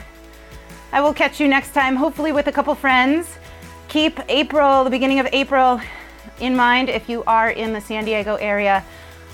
I 0.92 1.00
will 1.00 1.14
catch 1.14 1.40
you 1.40 1.48
next 1.48 1.72
time, 1.72 1.96
hopefully 1.96 2.32
with 2.32 2.46
a 2.46 2.52
couple 2.52 2.74
friends. 2.74 3.38
Keep 3.88 4.20
April, 4.28 4.84
the 4.84 4.90
beginning 4.90 5.18
of 5.18 5.26
April, 5.32 5.80
in 6.40 6.56
mind 6.56 6.88
if 6.88 7.08
you 7.08 7.24
are 7.24 7.50
in 7.50 7.72
the 7.72 7.80
San 7.80 8.04
Diego 8.04 8.34
area. 8.36 8.84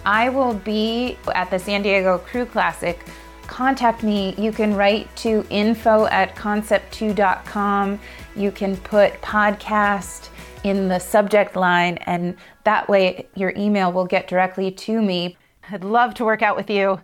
I 0.05 0.29
will 0.29 0.55
be 0.55 1.19
at 1.35 1.51
the 1.51 1.59
San 1.59 1.83
Diego 1.83 2.19
Crew 2.19 2.47
Classic. 2.47 3.01
Contact 3.49 4.03
me. 4.03 4.35
You 4.39 4.53
can 4.53 4.75
write 4.75 5.15
to 5.17 5.45
info 5.51 6.07
at 6.07 6.37
concept2.com. 6.37 7.99
You 8.37 8.51
can 8.51 8.77
put 8.77 9.21
podcast 9.23 10.29
in 10.63 10.89
the 10.89 10.99
subject 10.99 11.57
line, 11.57 11.97
and 12.03 12.37
that 12.65 12.87
way 12.87 13.29
your 13.35 13.55
email 13.57 13.91
will 13.93 14.05
get 14.05 14.29
directly 14.29 14.71
to 14.71 15.01
me. 15.01 15.39
I'd 15.71 15.83
love 15.83 16.13
to 16.15 16.25
work 16.25 16.43
out 16.43 16.55
with 16.55 16.69
you, 16.69 17.01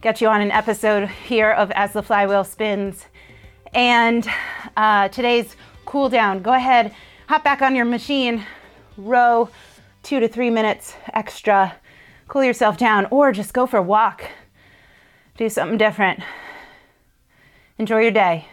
get 0.00 0.22
you 0.22 0.28
on 0.28 0.40
an 0.40 0.50
episode 0.50 1.08
here 1.08 1.50
of 1.50 1.70
As 1.72 1.92
the 1.92 2.02
Flywheel 2.02 2.42
Spins. 2.42 3.04
And 3.74 4.26
uh, 4.78 5.08
today's 5.08 5.56
cool 5.84 6.08
down. 6.08 6.40
Go 6.40 6.54
ahead, 6.54 6.94
hop 7.28 7.44
back 7.44 7.60
on 7.60 7.76
your 7.76 7.84
machine, 7.84 8.42
row 8.96 9.50
two 10.02 10.20
to 10.20 10.28
three 10.28 10.48
minutes 10.48 10.94
extra, 11.12 11.76
cool 12.28 12.44
yourself 12.44 12.78
down, 12.78 13.06
or 13.10 13.30
just 13.30 13.52
go 13.52 13.66
for 13.66 13.76
a 13.76 13.82
walk. 13.82 14.24
Do 15.36 15.50
something 15.50 15.76
different. 15.76 16.20
Enjoy 17.78 18.00
your 18.00 18.10
day. 18.10 18.48